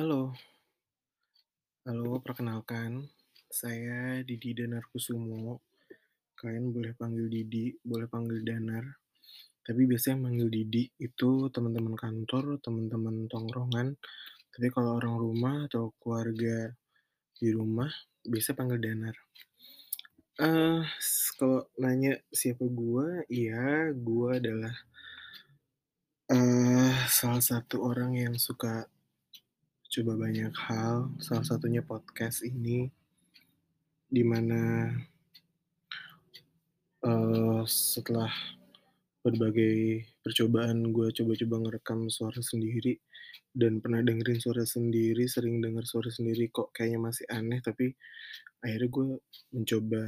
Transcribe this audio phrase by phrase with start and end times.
[0.00, 0.32] Halo.
[1.84, 3.04] Halo, perkenalkan,
[3.52, 5.60] saya Didi Danarkusumo.
[6.40, 8.80] Kalian boleh panggil Didi, boleh panggil Danar,
[9.60, 14.00] tapi biasanya manggil Didi itu teman-teman kantor, teman-teman tongkrongan,
[14.48, 16.72] tapi kalau orang rumah atau keluarga
[17.36, 17.92] di rumah
[18.24, 19.20] biasa panggil Danar.
[20.96, 24.72] S kalau nanya siapa gua, iya, gua adalah
[26.32, 28.88] eee, salah satu orang yang suka
[29.90, 32.86] coba banyak hal, salah satunya podcast ini.
[34.10, 34.90] Di mana
[37.06, 38.28] eee, setelah
[39.24, 42.94] berbagai percobaan gua coba-coba ngerekam suara sendiri,
[43.56, 47.92] dan pernah dengerin suara sendiri, sering denger suara sendiri kok kayaknya masih aneh, tapi
[48.64, 49.08] akhirnya gua
[49.54, 50.02] mencoba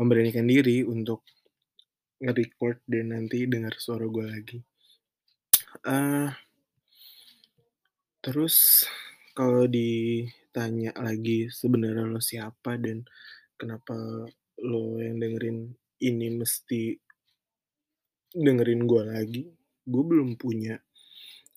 [0.00, 1.22] memberanikan diri untuk
[2.22, 4.60] nge-record dan nanti denger suara gua lagi.
[5.86, 6.30] Eee
[8.22, 8.86] terus
[9.34, 13.02] kalau ditanya lagi sebenarnya lo siapa dan
[13.58, 13.96] kenapa
[14.62, 16.98] lo yang dengerin ini mesti
[18.32, 19.44] dengerin gua lagi,
[19.84, 20.80] gua belum punya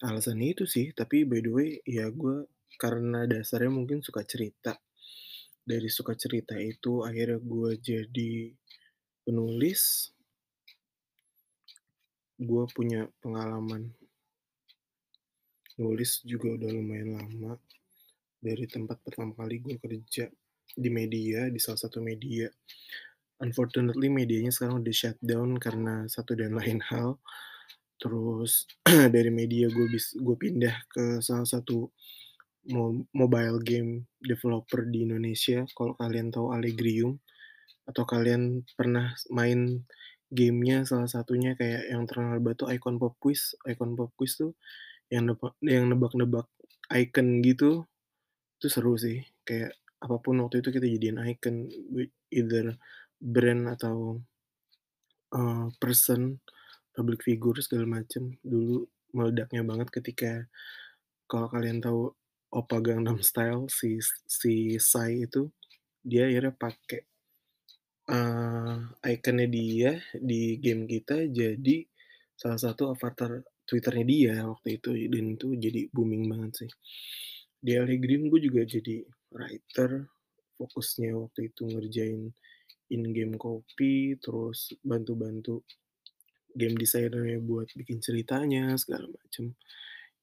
[0.04, 2.44] alasan itu sih, tapi by the way, ya gua
[2.76, 4.76] karena dasarnya mungkin suka cerita.
[5.66, 8.54] Dari suka cerita itu akhirnya gua jadi
[9.24, 10.12] penulis.
[12.36, 13.96] Gua punya pengalaman
[15.76, 17.60] nulis juga udah lumayan lama,
[18.40, 20.30] dari tempat pertama kali gue kerja
[20.76, 22.52] di media, di salah satu media.
[23.42, 27.18] Unfortunately medianya sekarang udah shutdown karena satu dan lain hal.
[28.00, 28.68] Terus
[29.16, 31.90] dari media gue bis gue pindah ke salah satu
[32.66, 37.22] mo mobile game developer di Indonesia, kalau kalian tahu Allegrium,
[37.86, 39.86] atau kalian pernah main
[40.34, 43.54] game-nya salah satunya kayak yang terkenal tuh Icon Pop Quiz.
[43.70, 44.58] Icon Pop Quiz tuh
[45.14, 46.48] yang nebe yang nebak-nebak
[46.94, 47.86] icon gitu,
[48.60, 49.24] itu seru sih.
[49.48, 51.56] Kayak apa pun waktu itu kita jadiin icon,
[52.34, 52.78] either
[53.22, 54.22] brand atau
[55.34, 56.22] eee, person,
[56.96, 58.38] public figure segala macem.
[58.46, 58.86] Dulu
[59.18, 60.32] meledaknya banget ketika
[61.32, 62.12] kalau kalian tahu
[62.54, 65.52] Oppa Gangnam Style, si si Psy itu,
[66.06, 67.02] dia akhirnya pakai
[68.14, 68.74] eee,
[69.14, 69.92] icon-nya dia
[70.30, 71.78] di game kita jadi
[72.38, 73.32] salah satu avatar
[73.66, 76.72] Twitter-nya dia waktu itu, dan itu jadi booming banget sih.
[77.60, 79.02] Di Allegrium gue juga jadi
[79.34, 80.06] writer,
[80.58, 82.30] fokusnya waktu itu ngerjain
[82.94, 85.66] in-game copy, terus bantu-bantu
[86.56, 89.58] game designer-nya buat bikin ceritanya segala macem,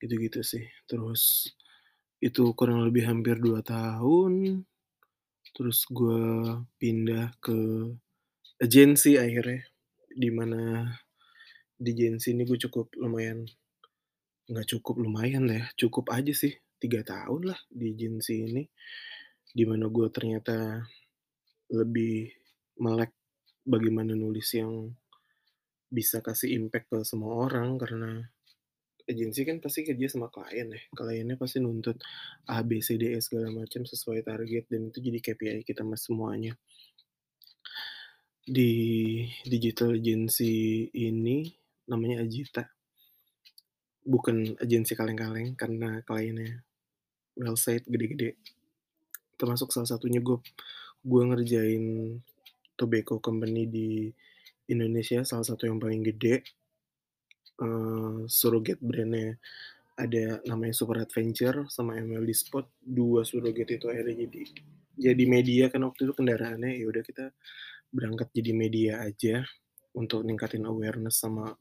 [0.01, 0.65] gitu-gitu sih.
[0.87, 1.51] Terus
[2.23, 4.65] itu kurang lebih hampir 2 tahun,
[5.53, 7.59] terus gua pindah ke
[8.63, 9.67] agensi akhirnya,
[11.83, 13.43] di di agensi ini gue cukup lumayan
[14.47, 18.63] nggak cukup lumayan ya, cukup aja sih, 3 tahun lah di agensi ini.
[19.53, 20.83] Di mana gue ternyata
[21.73, 22.31] lebih
[22.81, 23.13] melek
[23.63, 24.91] bagaimana nulis yang
[25.93, 28.25] bisa kasih impact ke semua orang, karena
[29.07, 32.01] agensi kan pasti kerja sama klien ya, kliennya pasti nuntut
[32.49, 36.07] A, B, C, D, E segala macam sesuai target dan itu jadi KPI kita mas
[36.07, 36.57] semuanya.
[38.43, 38.73] Di
[39.47, 41.62] digital agency ini
[41.93, 42.65] namanya Agita.
[44.03, 46.59] Bukan agensi kaleng-kaleng karena kliennya
[47.39, 48.35] well said, gede-gede.
[49.39, 50.39] Termasuk salah satunya gue
[51.03, 51.85] gue ngerjain
[52.79, 53.91] tobacco company di
[54.71, 56.43] Indonesia, salah satu yang paling gede.
[57.63, 59.37] Eee, surrogate brand-nya
[59.99, 64.43] ada namanya Super Adventure sama MLD Sport, 2 surrogate itu akhirnya jadi
[64.99, 67.31] jadi media kan waktu itu kendaraannya, ya udah kita
[67.93, 69.45] berangkat jadi media aja
[69.97, 71.57] untuk ningkatin awareness sama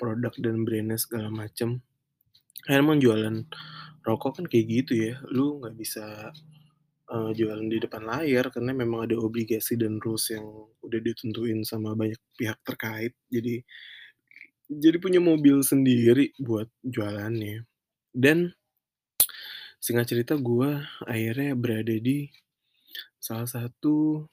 [0.00, 1.80] produk dan brand-nya segala macem.
[2.66, 3.44] Kan emang jualan
[4.06, 6.32] rokok kan kayak gitu ya, lu nggak bisa,
[7.12, 10.46] eee, jualan di depan layar karena memang ada obligasi dan rules yang
[10.86, 13.12] udah ditentuin sama banyak pihak terkait.
[13.32, 13.62] Jadi
[14.70, 17.66] jadi punya mobil sendiri buat jualannya.
[18.14, 18.54] Dan
[19.80, 22.28] singkat cerita gua akhirnya berada di
[23.20, 24.26] salah satu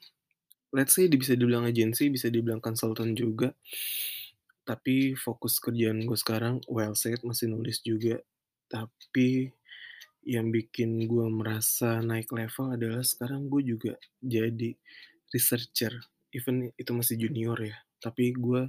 [0.74, 3.52] let's say bisa dibilang agensi, bisa dibilang konsultan juga.
[4.68, 8.20] Tapi fokus kerjaan gue sekarang well said masih nulis juga.
[8.68, 9.48] Tapi
[10.28, 14.76] yang bikin gue merasa naik level adalah sekarang gue juga jadi
[15.32, 15.92] researcher,
[16.36, 18.68] even itu masih junior ya, tapi gue,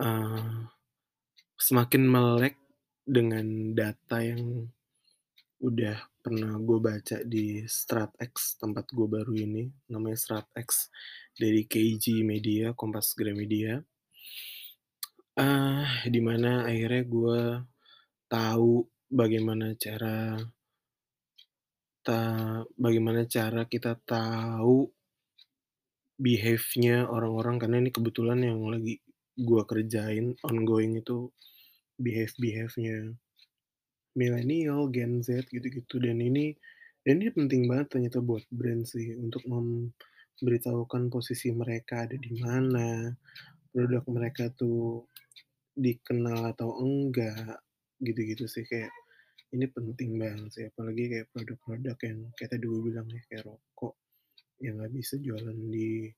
[0.00, 0.52] eee,
[1.60, 2.56] semakin melek
[3.04, 4.68] dengan data yang
[5.60, 10.88] udah pernah gue baca di StratX, tempat gue baru ini, namanya StratX
[11.36, 13.76] dari KG Media, Kompas Gramedia.
[15.36, 17.40] Eee, di mana akhirnya gue
[18.32, 20.40] tahu bagaimana cara
[22.04, 22.20] ta
[22.76, 24.88] bagaimana cara kita tahu
[26.20, 29.00] behave-nya orang-orang karena ini kebetulan yang lagi
[29.34, 31.32] gua kerjain ongoing itu
[31.98, 33.12] behave-behave-nya
[34.18, 36.54] milenial, Gen Z, gitu-gitu dan ini
[37.04, 43.12] dan ini penting banget ternyata buat brand sih untuk memberitahukan posisi mereka ada di mana,
[43.74, 45.04] produk mereka tuh
[45.76, 47.60] dikenal atau enggak,
[48.00, 48.64] gitu-gitu sih.
[48.66, 48.92] Kayak
[49.54, 53.94] ini penting banget sih, apalagi kayak produk-produk yang kayak tadi gua bilang ya, kayak rokok
[54.62, 56.10] yang nggak bisa jualan di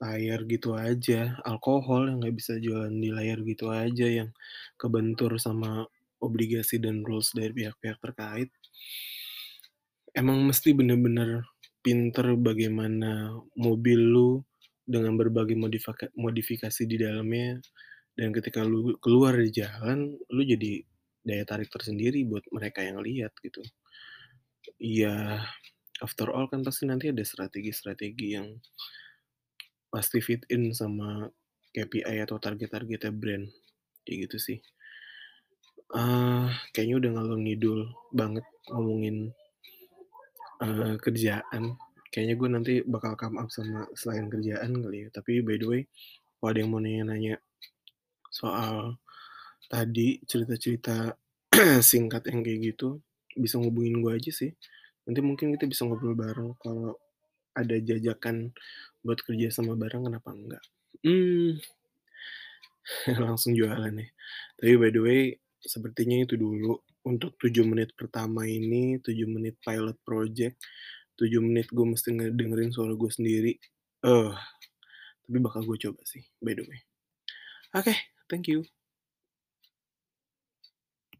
[0.00, 4.30] layar gitu aja, alkohol yang nggak bisa jualan di layar gitu aja, yang
[4.80, 5.84] kebentur sama
[6.22, 8.48] obligasi dan rules dari pihak-pihak terkait.
[10.14, 11.46] Emang mesti bener-bener
[11.86, 14.30] pinter bagaimana mobil lu
[14.84, 17.62] dengan berbagai modifaka modifikasi di dalamnya,
[18.18, 20.82] dan ketika lu keluar di jalan, lu jadi
[21.26, 23.62] daya tarik tersendiri buat mereka yang lihat gitu.
[24.80, 25.40] Iya,
[26.06, 28.48] after all kan pasti nanti ada strategi-strategi yang
[29.90, 31.26] pasti fit in sama
[31.74, 33.46] KPI atau target-targetnya brand,
[34.06, 34.58] kayak gitu sih.
[35.98, 37.80] Eee, kayaknya udah ngalor ngidul
[38.18, 39.16] banget ngomongin,
[40.64, 41.64] eee, kerjaan.
[42.10, 45.08] Kayaknya gua nanti bakal come up sama selain kerjaan kali ya.
[45.14, 45.80] Tapi by the way,
[46.38, 47.34] kalau ada yang mau nanya-nanya
[48.30, 48.98] soal
[49.72, 51.14] tadi cerita-cerita
[51.92, 52.88] singkat yang kayak gitu,
[53.38, 54.52] bisa ngubungin gua aja sih.
[55.06, 56.96] Nanti mungkin kita bisa ngobrol bareng kalau
[57.56, 58.52] ada jajakan
[59.04, 60.64] buat kerja sama bareng, kenapa enggak.
[61.06, 61.58] Mmm,
[63.24, 64.10] langsung jualan nih.
[64.58, 65.22] Tapi by the way,
[65.64, 70.60] sepertinya itu dulu untuk 7 menit pertama ini, 7 menit pilot project,
[71.16, 73.56] 7 menit gua mesti ngedengerin suara gua sendiri,
[74.06, 74.32] eh,
[75.24, 76.80] tapi bakal gua coba sih by the way.
[77.76, 77.94] Oke,
[78.26, 78.79] thank you.